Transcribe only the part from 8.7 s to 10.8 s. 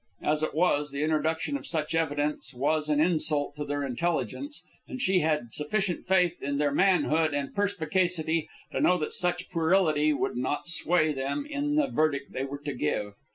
to know that such puerility would not